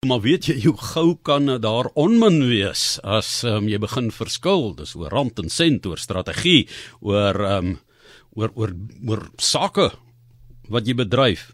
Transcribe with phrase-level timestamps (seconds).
[0.00, 4.70] Maar weet jy hoe gou kan daar onmin wees as um, jy begin verskil?
[4.78, 6.62] Dis oor rand en sent, oor strategie,
[7.04, 7.74] oor um,
[8.32, 8.72] oor oor
[9.04, 9.90] oor sake
[10.72, 11.50] wat jy bedryf.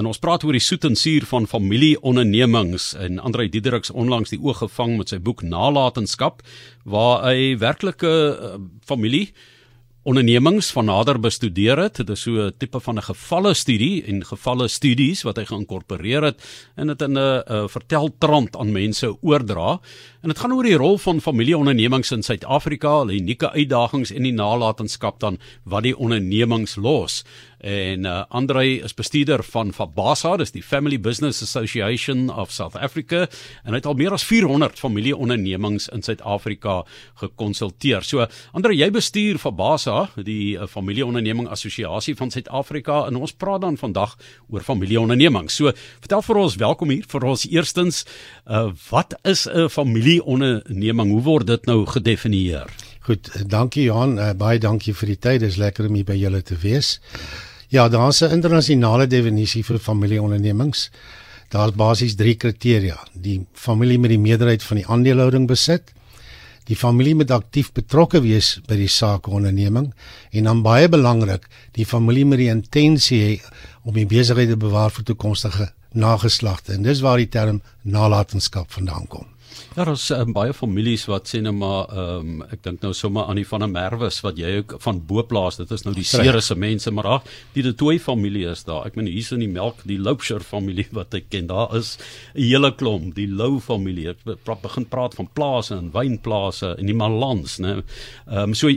[0.00, 4.40] En ons praat oor die soet en suur van familieondernemings en Andrei Diedericks onlangs die
[4.40, 6.40] oog gevang met sy boek Nalatenskap
[6.88, 8.56] waar hy werklike uh,
[8.88, 9.26] familie
[10.02, 12.00] ondernemings van nader bestudeer het.
[12.00, 16.22] Dit is so 'n tipe van 'n gevalle studie en gevalle studies wat hy geïnkorporeer
[16.22, 16.42] het
[16.76, 19.80] en dit in 'n verteltrand aan mense oordra.
[20.22, 24.32] En dit gaan oor die rol van familieondernemings in Suid-Afrika, die unieke uitdagings en die
[24.32, 27.24] nalatenskap dan wat die ondernemings los.
[27.62, 33.28] En uh, Andrei is bestuurder van Fabasa, dis die Family Business Association of South Africa
[33.62, 36.80] en hy het al meer as 400 familieondernemings in Suid-Afrika
[37.22, 38.02] gekonsulteer.
[38.02, 43.78] So Andrei, jy bestuur Fabasa, die uh, familieonderneming assosiasie van Suid-Afrika en ons praat dan
[43.78, 44.16] vandag
[44.50, 45.54] oor familieondernemings.
[45.54, 45.70] So
[46.02, 48.02] vertel vir ons, welkom hier vir ons eerstens,
[48.50, 51.14] uh, wat is 'n familieonderneming?
[51.14, 52.66] Hoe word dit nou gedefinieer?
[53.06, 55.40] Goed, dankie Johan, uh, baie dankie vir die tyd.
[55.40, 56.98] Dit is lekker om hier by julle te wees.
[57.72, 60.90] Ja, daar's 'n internasionale definisie vir familieondernemings.
[61.48, 65.92] Daar's basies 3 kriteria: die familie met die meerderheid van die aandelehouding besit,
[66.64, 69.94] die familie met aktief betrokke wees by die sakeonderneming
[70.30, 73.42] en dan baie belangrik, die familie met die intensie
[73.82, 76.72] om die besigheid te bewaar vir toekomstige nageslagte.
[76.72, 79.26] En dis waar die term nalatenskap vandaan kom.
[79.76, 83.24] Ja, daar's um, baie families wat sê net maar ehm um, ek dink nou sommer
[83.24, 86.52] aan die van 'n Merwes wat jy ook van Boplaas, dit is nou die Ceres
[86.54, 87.22] mense, maar ag,
[87.54, 88.86] die De Tooy familie is daar.
[88.86, 91.46] Ek meen hier's in die Melk, die Loupshire familie wat ek ken.
[91.46, 91.98] Daar is
[92.34, 94.10] 'n hele klomp, die Lou familie.
[94.10, 94.18] Ek
[94.62, 97.82] begin praat van plase en wynplase en die Malans, né?
[98.26, 98.68] Ehm um, so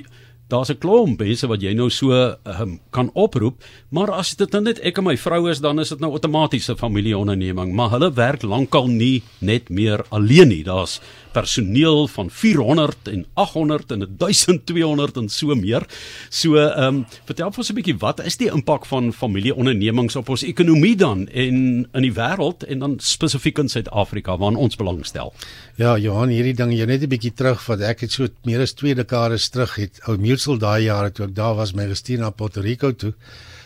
[0.47, 2.11] daar's 'n klomp mense wat jy nou so
[2.43, 5.89] um, kan oproep, maar as dit nou net ek en my vrou is, dan is
[5.89, 10.63] dit nou outomaties 'n familieonderneming, maar hulle werk lankal nie net meer alleen nie.
[10.63, 11.01] Daar's
[11.35, 15.85] personeel van 400 en 800 en 1200 en so meer.
[16.29, 20.29] So ehm um, vertel vir ons 'n bietjie wat is die impak van familieondernemings op
[20.29, 25.33] ons ekonomie dan en in die wêreld en dan spesifiek in Suid-Afrika waarna ons belangstel.
[25.75, 28.73] Ja, Johan, hierdie ding jy net 'n bietjie terug wat ek het so meer as
[28.73, 29.99] 2 dekades terug het.
[30.07, 33.13] Ou Mutual daai jare toe ek daar was my gestuur na Puerto Rico toe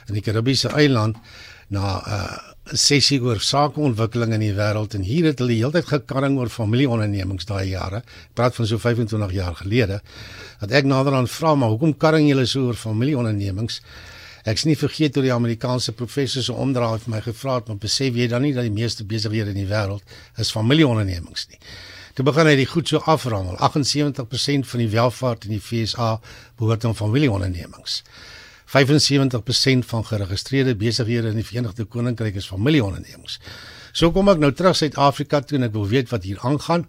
[0.08, 1.18] in die Karibiese eiland
[1.70, 2.38] na 'n uh,
[2.78, 7.72] sessie oor sakeontwikkeling in die wêreld en hier het hulle heeltyd gekarring oor familieondernemings daai
[7.72, 8.04] jare.
[8.04, 10.00] Ek praat van so 25 jaar gelede.
[10.62, 13.82] Dat ek nader aan vra maar hoekom karring julle so oor familieondernemings?
[14.50, 18.16] Ek's nie vergeet hoe die Amerikaanse professors so omdraai vir my gevra het, maar besef
[18.16, 20.04] jy dan nie dat die meeste besighede in die wêreld
[20.40, 21.60] is familieondernemings nie.
[22.18, 23.56] Toe begin hy die goed so aframmel.
[23.64, 26.18] 78% van die welvaart in die FSA
[26.60, 28.02] behoort aan familieondernemings.
[28.70, 33.40] 75% van geregistreerde besighede in die Verenigde Koninkryk is familieondernemings.
[33.92, 36.86] So kom ek nou terug Suid-Afrika toe en ek wil weet wat hier aangaan.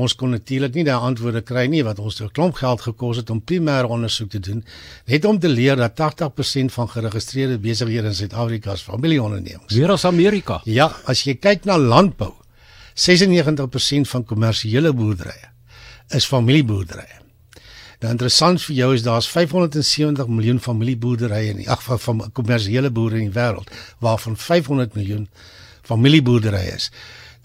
[0.00, 3.30] Ons kon natuurlik nie daai antwoorde kry nie wat ons 'n klomp geld gekos het
[3.30, 4.64] om primêr ondersoek te doen,
[5.06, 9.74] net om te leer dat 80% van geregistreerde besighede in Suid-Afrika is familieondernemings.
[9.74, 10.60] Weer as Amerika.
[10.64, 12.32] Ja, as jy kyk na landbou,
[12.94, 15.48] 96% van kommersiële boerderye
[16.08, 17.19] is familieboerderye.
[18.00, 23.18] Nou interessant vir jou is daar's 570 miljoen familieboerderye in die ag van kommersiële boere
[23.20, 23.68] in die wêreld
[24.00, 25.26] waarvan 500 miljoen
[25.84, 26.88] familieboerderye is.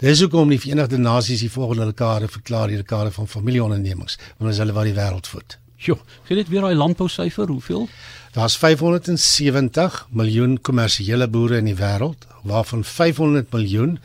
[0.00, 4.62] Dis hoekom die Verenigde Nasies die volgende dekade verklaar die dekade van familieondernemings want ons
[4.64, 5.58] hulle wat die wêreld voed.
[5.76, 7.84] Jo, gee dit weer daai landbousyfer, hoeveel?
[8.32, 13.98] Daar's 570 miljoen kommersiële boere in die wêreld waarvan 500 miljoen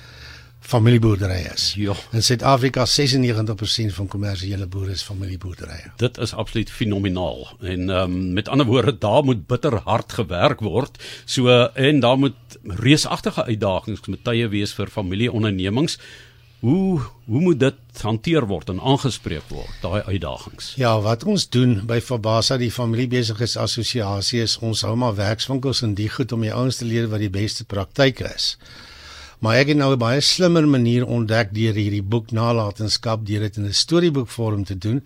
[0.71, 1.73] familieboerderye is.
[1.77, 1.95] Ja.
[2.15, 5.91] In Suid-Afrika 96% van kommersiële boere is familieboerderye.
[5.99, 7.47] Dit is absoluut fenomenaal.
[7.59, 11.03] En ehm um, met ander woorde, daar moet bitter hard gewerk word.
[11.25, 15.97] So en daar moet reusagtige uitdagings met tye wees vir familieondernemings.
[16.61, 20.73] Hoe hoe moet dit hanteer word en aangespreek word daai uitdagings?
[20.77, 26.09] Ja, wat ons doen by Fabasa die familiebesigheidsassosiasie is ons hou maar werkswinkels en die
[26.09, 28.55] goed om die ouens te leer wat die beste praktyke is.
[29.41, 33.57] Maar ek het nou 'n baie slimmer manier ontdek deur hierdie boek Nalatenskap deur dit
[33.57, 35.05] in 'n storieboekvorm te doen.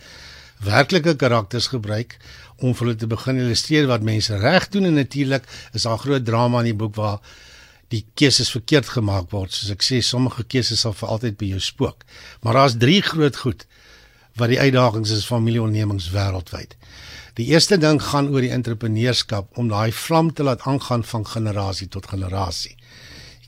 [0.59, 2.17] Werklike karakters gebruik
[2.59, 5.43] om vir hulle te begin illustreer wat mense reg doen en natuurlik
[5.73, 7.19] is daar groot drama in die boek waar
[7.87, 9.53] die keuses verkeerd gemaak word.
[9.53, 12.03] Soos ek sê, sommige keuses sal vir altyd by jou spook.
[12.41, 13.65] Maar daar's drie groot goed
[14.35, 16.75] wat die uitdagings is van familieondernemings wêreldwyd.
[17.35, 21.87] Die eerste ding gaan oor die entrepreneurskap om daai vlam te laat aangaan van generasie
[21.87, 22.75] tot generasie.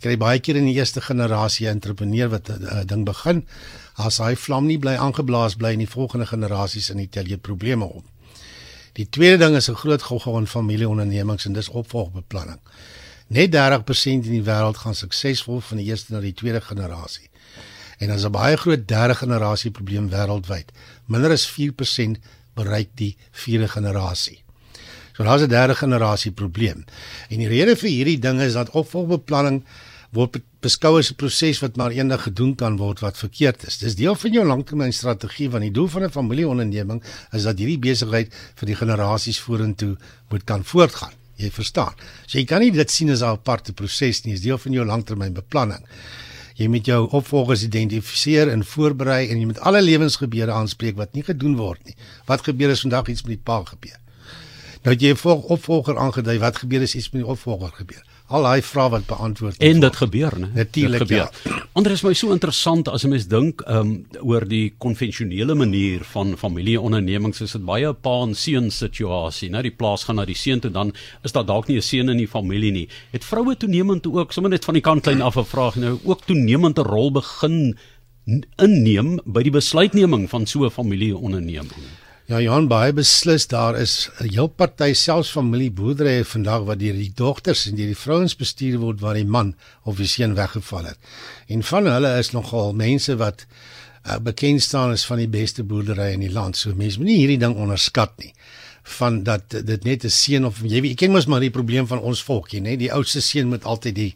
[0.07, 3.41] Kry baie keer in die eerste generasie entrepreneur wat 'n uh, ding begin,
[3.99, 7.37] as hy vlam nie bly aangeblaas bly in die volgende generasies en dit tel jy
[7.37, 8.05] probleme op.
[8.93, 12.59] Die tweede ding is 'n groot gogga van familieondernemings en dis opvolgbeplanning.
[13.27, 17.29] Net 30% in die wêreld gaan suksesvol van die eerste na die tweede generasie.
[17.99, 20.71] En as 'n baie groot derde generasie probleem wêreldwyd.
[21.05, 22.17] Minder as 4%
[22.53, 24.39] bereik die vierde generasie.
[25.15, 26.85] So daar's 'n derde generasie probleem.
[27.29, 29.63] En die rede vir hierdie ding is dat opvolgbeplanning
[30.15, 33.77] word beskou as 'n proses wat maar eendag gedoen kan word wat verkeerd is.
[33.77, 38.33] Dis deel van jou langtermynstrategie want die doel van 'n familieonderneming is dat hierdie besigheid
[38.55, 39.97] vir die generasies vorentoe
[40.29, 41.13] moet kan voortgaan.
[41.35, 41.93] Jy verstaan.
[42.25, 44.85] So jy kan nie dit sien as 'n aparte proses nie, dis deel van jou
[44.85, 45.85] langtermynbeplanning.
[46.55, 51.23] Jy moet jou opvolgers identifiseer en voorberei en jy moet alle lewensgebeure aanspreek wat nie
[51.23, 51.95] gedoen word nie.
[52.25, 53.99] Wat gebeur as vandag iets met die pa gebeur?
[54.83, 58.03] Nou jy 'n opvolger aangedui, wat gebeur as iets met die opvolger gebeur?
[58.27, 61.27] Al daai vrae wat beantwoord en dit gebeur nê natuurlik ja.
[61.77, 66.35] Ander is my so interessant as 'n mens dink um, oor die konvensionele manier van
[66.37, 70.35] familieondernemings is dit baie 'n pa en seun situasie nou die plaas gaan na die
[70.35, 70.91] seun toe dan
[71.23, 72.87] is daar dalk nie 'n seun in die familie nie.
[73.11, 76.25] Het vroue toenemend ook sommer net van die kant klein af 'n vraag nou ook
[76.25, 77.77] toenemend 'n rol begin
[78.57, 84.27] inneem by die besluitneming van so 'n familieonderneming Ja, Johan baie beslis daar is 'n
[84.35, 88.99] heel party selfs familieboerderye vandag wat deur die dogters en deur die vrouens bestuur word
[88.99, 90.97] waar die man of die seun weggeval het.
[91.47, 93.45] En van hulle is nogal mense wat
[94.05, 96.57] uh, bekend staan as van die beste boerderye in die land.
[96.57, 98.33] So mense moenie hierdie ding onderskat nie
[98.83, 101.87] van dat dit net 'n seun of jy weet, jy ken mos maar die probleem
[101.87, 102.75] van ons volkie, nê?
[102.75, 104.15] Die oudste seun moet altyd die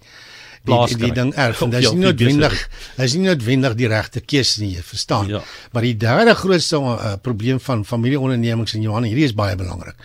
[0.67, 2.57] die, die ding erf en dis nie noodwendig
[3.05, 5.41] is nie noodwendig die regte keuse nie jy verstaan ja.
[5.73, 9.97] maar die derde grootste uh, probleem van familieondernemings in Johan hierdie is baie belangrik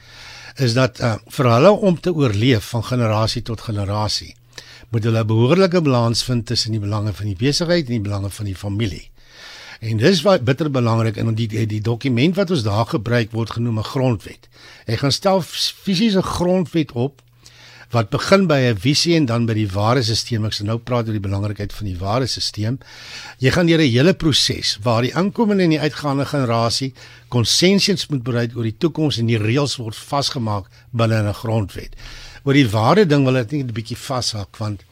[0.57, 4.35] is dat uh, vir hulle om te oorleef van generasie tot generasie
[4.95, 8.31] moet hulle 'n behoorlike balans vind tussen die belange van die besigheid en die belange
[8.31, 9.11] van die familie
[9.81, 13.79] En dis wat bitter belangrik in die die dokument wat ons daar gebruik word genoem
[13.79, 14.49] 'n grondwet.
[14.87, 17.23] Hy gaan stel fisiese grondwet op
[17.91, 20.47] wat begin by 'n visie en dan by die ware stelsel.
[20.47, 22.79] Ek sal nou praat oor die belangrikheid van die ware stelsel.
[23.39, 26.93] Jy gaan deur 'n hele proses waar die inkomende en die uitgaande generasie
[27.29, 31.95] konsensus moet bereik oor die toekoms en die reëls word vasgemaak binne 'n grondwet.
[32.45, 34.83] Oor die ware ding wil ek net 'n bietjie vashak want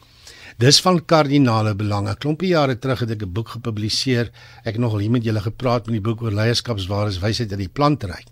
[0.58, 2.08] dis van kardinale belang.
[2.08, 4.30] 'n Klompie jare terug het ek 'n boek gepubliseer.
[4.64, 7.68] Ek het nogal hier met julle gepraat met die boek oor leierskapswaardes wysheid uit die
[7.68, 8.26] planteryk.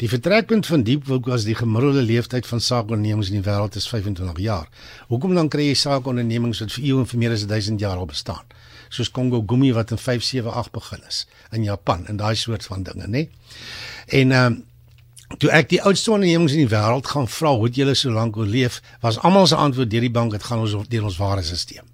[0.00, 4.38] Die vertrekpunt van Diepwoek was die gemiddelde leeftyd van saakondernemings in die wêreld is 25
[4.40, 4.70] jaar.
[5.10, 8.08] Hoekom dan kry jy saakondernemings wat vir eeue en vir meer as 1000 jaar al
[8.08, 8.46] bestaan?
[8.88, 13.12] Soos Kongo Gumi wat in 578 begin is in Japan en daai soort van dinge,
[13.12, 13.26] nê?
[14.08, 14.58] En ehm um,
[15.38, 18.80] toe ek die oudste ondernemings in die wêreld gaan vra hoe julle so lank oorleef,
[19.04, 21.84] was almal se antwoord deur die bank dit gaan ons deur ons ware stelsel.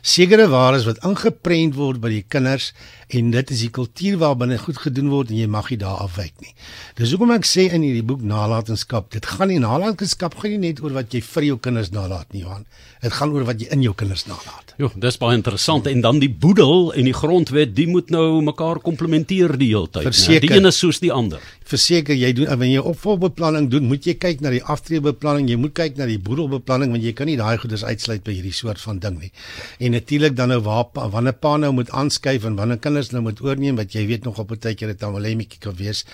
[0.00, 2.70] Sekere waardes wat ingeprent word by die kinders
[3.12, 6.32] en dit is die kultuur waarbinne goed gedoen word en jy mag nie daar afwyk
[6.40, 6.54] nie.
[6.96, 10.80] Dis hoekom ek sê in hierdie boek nalatenskap, dit gaan nie nalatenskap gaan nie net
[10.84, 12.64] oor wat jy vir jou kinders nalaat nie, Johan.
[13.04, 14.74] Dit gaan oor wat jy in jou kinders nalaat.
[14.80, 18.80] Jo, dis baie interessant en dan die boedel en die grondwet, die moet nou mekaar
[18.84, 20.08] komplementeer die hele tyd.
[20.40, 21.44] Die een is soos die ander.
[21.70, 25.74] Verseker jy doen wanneer jy opvolgbeplanning doen, moet jy kyk na die aftreebeplanning, jy moet
[25.78, 28.98] kyk na die boedelbeplanning want jy kan nie daai goeders uitsluit by hierdie soort van
[29.02, 29.30] ding nie.
[29.78, 33.42] En natuurlik dan nou waar wanneer pa nou moet aanskuif en wanneer kinders nou moet
[33.44, 36.04] oorneem wat jy weet nog op 'n tydjie dit dan wel lemmetjie kan wees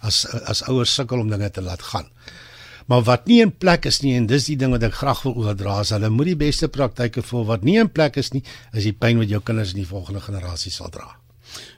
[0.00, 2.08] as as ouers sukkel om dinge te laat gaan.
[2.86, 5.36] Maar wat nie in plek is nie en dis die ding wat ek graag wil
[5.36, 8.42] oordra is hulle moet die beste praktyke volg wat nie in plek is nie
[8.72, 11.21] is die pyn wat jou kinders in die volgende generasie sal dra.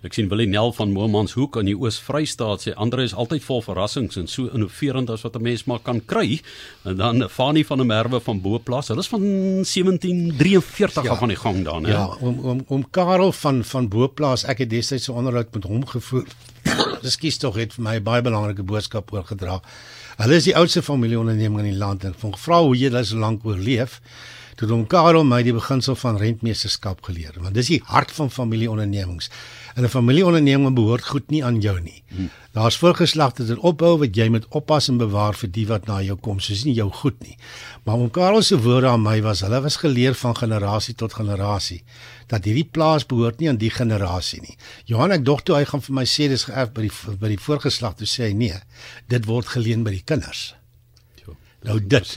[0.05, 4.19] Ek sien Willie Nel van Momanshoek aan die Oos-Vrystaat sê Andre is altyd vol verrassings
[4.21, 6.41] en so innoverend as wat 'n mens maar kan kry.
[6.85, 8.89] En dan Fanie van der Merwe van Booplas.
[8.89, 11.93] Hulle is van 1743 ja, af aan die gang dan, hè.
[11.93, 15.87] Ja, om om om Karel van van Booplas, ek het destyds 'n onderhoud met hom
[15.87, 16.27] gevoer.
[17.21, 19.61] Kies tog het vir my baie belangrike boodskap oorgedra.
[20.17, 23.05] Hulle is die oudste familieonderneming in die land en ek het gevra hoe jy hulle
[23.05, 24.01] so lank oorleef.
[24.55, 29.31] Toe hom Karel my die beginsel van rentmeesterskap geleer, want dis die hart van familieondernemings.
[29.75, 32.03] En 'n familieonderneming behoort goed nie aan jou nie.
[32.09, 32.31] Hmm.
[32.53, 36.17] Daar's voorgeslagte dit opbou wat jy moet oppas en bewaar vir die wat na jou
[36.17, 37.37] kom, soos nie jou goed nie.
[37.85, 41.85] Maar om Karel se woorde aan my was, hulle was geleer van generasie tot generasie
[42.27, 44.57] dat hierdie plaas behoort nie aan die generasie nie.
[44.85, 47.41] Johan ek dog toe hy gaan vir my sê dis geërf by die by die
[47.41, 48.61] voorgeslagte sê hy nee,
[49.09, 50.55] dit word geleen by die kinders.
[51.65, 52.11] Nou dit.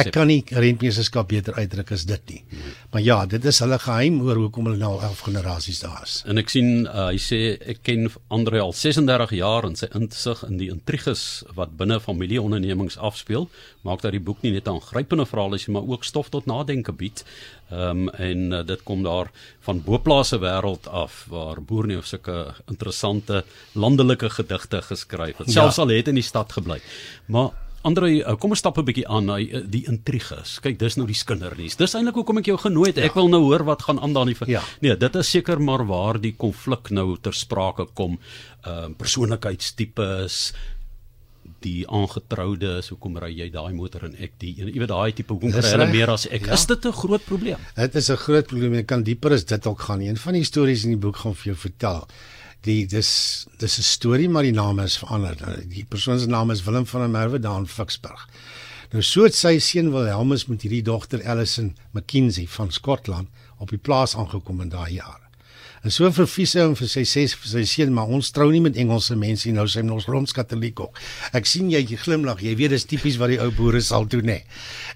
[0.00, 2.40] Ek kan nie rentmeesterskap beter uitdruk as dit nie.
[2.48, 2.72] Nee.
[2.94, 6.14] Maar ja, dit is hulle geheim oor hoekom hulle nou al 11 generasies daar is.
[6.30, 7.40] En ek sien uh, hy sê
[7.74, 12.96] ek ken Andre al 36 jaar en sy insig in die intriges wat binne familieondernemings
[12.96, 13.50] afspeel,
[13.84, 16.92] maak dat die boek nie net 'n aangrypende verhaal is maar ook stof tot nadenke
[16.92, 17.24] bied.
[17.70, 19.30] Ehm um, en uh, dit kom daar
[19.60, 25.50] van boplase wêreld af waar boere nie of sulke interessante landelike gedigte geskryf het.
[25.50, 25.82] Selfs ja.
[25.82, 26.80] al het in die stad gebly.
[27.26, 27.52] Maar
[27.84, 30.58] Andre, uh, kom ons stap 'n bietjie aan na uh, die intriges.
[30.64, 31.76] Kyk, dis nou die skindernuus.
[31.76, 32.96] Dis eintlik hoekom ek jou genooi het.
[32.96, 33.10] Ja.
[33.10, 34.36] Ek wil nou hoor wat gaan aan daar nie.
[34.46, 34.62] Ja.
[34.80, 38.18] Nee, dit is seker maar waar die konflik nou ter sprake kom.
[38.64, 40.54] Ehm uh, persoonlikheidstipes
[41.64, 44.54] die aangetroude, so kom ry jy daai motor en ek die.
[44.60, 46.46] Jy weet daai tipe hoekom kry hulle meer as ek.
[46.48, 46.54] Ja.
[46.54, 47.58] Is dit 'n groot probleem?
[47.76, 48.74] Dit is 'n groot probleem.
[48.74, 50.00] Ek kan dieper as dit ook gaan.
[50.00, 52.08] Een van die stories in die boek gaan vir jou vertel
[52.64, 55.36] die dis dis 'n storie maar die naam is verander.
[55.68, 58.28] Die persoon se naam is Willem van der Merwe daar in Ficksburg.
[58.92, 63.28] Nou so het sy seun Wilhelmus met hierdie dogter Allison McKenzie van Skotland
[63.58, 65.24] op die plaas aangekom in daai jare.
[65.82, 68.62] En so verfies hy hom vir sy sê vir sy seun maar ons trou nie
[68.64, 71.00] met Engelse mense nie nou sy ons rooms-katoliek ook.
[71.32, 74.38] Ek sien jy glimlag, jy weet dis tipies wat die ou boere sal doen nê.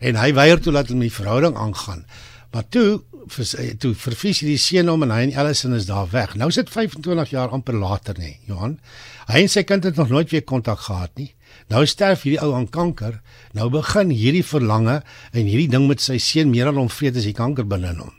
[0.00, 2.06] En hy weier toe laat hom die verhouding aangaan.
[2.52, 6.34] Maar toe vir toe verfies die seun hom en hy en Ellison is daar weg.
[6.38, 8.78] Nou sit 25 jaar amper later nê, Johan.
[9.28, 11.32] Hy en sy kind het nog nooit weer kontak gehad nie.
[11.72, 13.18] Nou sterf hierdie ou aan kanker.
[13.56, 15.00] Nou begin hierdie verlange
[15.32, 18.04] en hierdie ding met sy seun meer aan hom vreet as die kanker binne in
[18.06, 18.14] hom.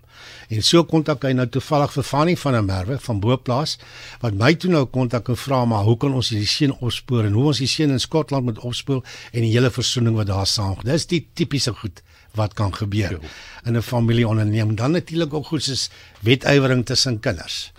[0.49, 3.75] En so kontak hy nou toevallig vir Fanny van der Merwe van Boplaas
[4.23, 7.37] wat my toe nou kontak en vra maar hoe kan ons hierdie seun opspoor en
[7.37, 10.79] hoe ons die seun in Skotland moet opspoor en die hele versoening wat daar saam.
[10.87, 12.01] Dis die tipiese goed
[12.37, 13.21] wat kan gebeur jo.
[13.65, 14.77] in 'n familieonderneming.
[14.77, 15.89] Dan natuurlik ook goed soos
[16.21, 17.71] wetywering tussen kinders.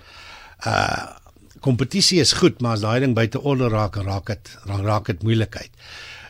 [0.67, 1.19] Uh
[1.61, 5.71] kompetisie is goed, maar as daai ding buite orde raak, raak dit raak dit moeilikheid.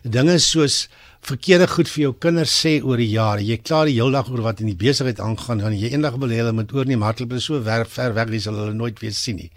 [0.02, 0.88] Dinge soos
[1.20, 3.42] verkeerde goed vir jou kinders sê oor die jare.
[3.44, 6.32] Jy kla die hele dag oor wat in die besigheid aangaan en jy eendag wil
[6.32, 9.36] hê hulle moet oorneem, hulle is so ver ver weg, sal hulle nooit weer sien
[9.36, 9.50] nie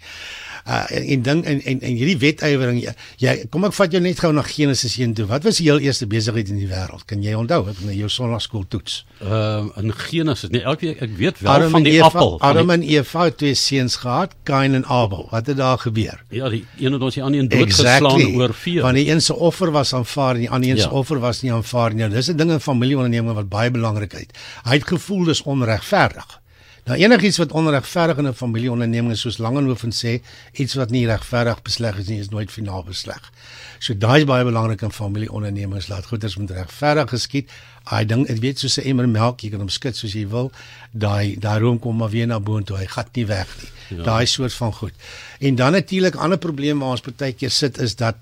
[0.68, 4.20] uh, en ding en en en hierdie wetywering jy, jy kom ek vat jou net
[4.22, 5.26] gou na Genesis 1 toe.
[5.30, 7.04] Wat was die heel eerste besigheid in die wêreld?
[7.10, 7.62] Kan jy onthou?
[7.72, 9.02] Ek in jou sonnaarskool toets.
[9.20, 12.36] Ehm uh, in Genesis, nee, weet ek weet wel Adam van die Eva, appel.
[12.40, 15.26] Adam en Eva het twee seuns gehad, Kain en Abel.
[15.30, 16.22] Wat het daar gebeur?
[16.30, 18.34] Ja, die een het ons die ander een doodgeslaan exactly.
[18.40, 18.80] oor vee.
[18.84, 20.94] Want die een se offer was aanvaar en die ander een se ja.
[20.94, 22.08] offer was nie aanvaar nie.
[22.08, 24.26] Dis 'n ding in familieonderneming wat baie belangrik is.
[24.64, 26.40] Hy het gevoel dis onregverdig.
[26.84, 30.20] Nou enigiets wat onregverdig in 'n familieonderneming is soos Langehoven sê,
[30.52, 33.32] iets wat nie regverdig besleg is nie, is nooit finaal besleg.
[33.78, 37.50] So daai is baie belangrik in familieondernemings, laat goeders moet regverdig geskied.
[37.84, 40.52] Hy ding, ek weet soos 'n emmer melk, jy kan hom skit soos jy wil.
[40.92, 42.76] Daai daai room kom maar weer na boontoe.
[42.76, 43.98] Hy gat nie weg nie.
[43.98, 44.02] Ja.
[44.02, 44.92] Daai soort van goed.
[45.40, 48.16] En dan natuurlik ander probleem waar ons baie keer sit is dat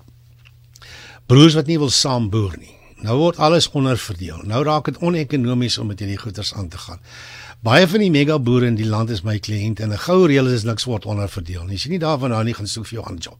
[1.25, 2.75] broers wat nie wil saam boer nie.
[3.03, 4.39] Nou word alles onderverdeel.
[4.43, 6.99] Nou raak dit onekonomies om met hierdie goeders aan te gaan.
[7.63, 10.49] Baie van die mega boere in die land is my kliënte en 'n goue reël
[10.51, 11.75] is niks word onderverdeel nie.
[11.75, 13.39] As jy nie daarvan hou nie, gaan soek vir jou 'n job.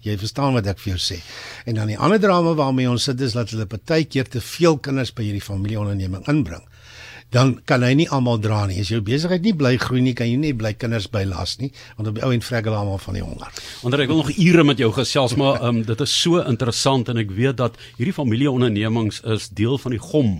[0.00, 1.20] Jy verstaan wat ek vir jou sê.
[1.66, 5.12] En dan die ander drama waarmee ons sit is dat hulle partykeer te veel kinders
[5.12, 6.62] by hierdie familieonderneming inbring
[7.34, 8.78] dan kan hy nie almal dra nie.
[8.84, 12.10] As jou besigheid nie bly groei nie, kan jy nie bly kinders bylas nie, want
[12.12, 13.62] op die ou en vrek hulle almal van die honger.
[13.86, 17.18] Onder ek wil nog ure met jou gesels, maar um, dit is so interessant en
[17.24, 20.36] ek weet dat hierdie familieondernemings is deel van die gom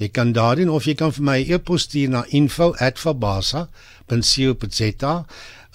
[0.00, 5.14] Jy kan daarin of jy kan vir my e-pos stuur na info@fabasa.co.za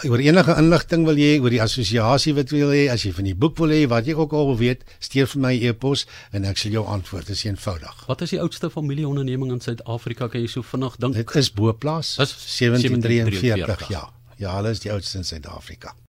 [0.03, 3.35] oor enige inligting wil jy oor die assosiasie wat wil hê as jy van die
[3.35, 6.03] boek wil hê wat jy ook al wil weet stuur vir my e-pos
[6.35, 7.31] en ek sal jou antwoord.
[7.31, 8.03] Dis eenvoudig.
[8.09, 11.15] Wat is die oudste familieonderneming in Suid-Afrika kan jy so vinnig dink?
[11.15, 14.09] Dit is Boplaas 1743 ja.
[14.41, 15.95] ja hulle is die oudste in Suid-Afrika